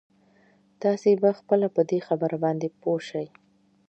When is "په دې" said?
1.75-1.99